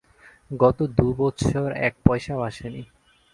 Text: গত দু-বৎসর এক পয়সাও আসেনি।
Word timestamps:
গত 0.51 0.77
দু-বৎসর 0.97 1.69
এক 1.79 1.93
পয়সাও 2.05 2.39
আসেনি। 2.41 2.83